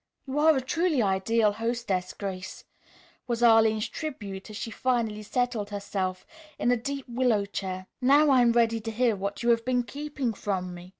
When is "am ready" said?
8.41-8.79